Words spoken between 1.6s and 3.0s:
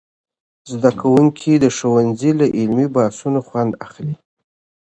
د ښوونځي له علمي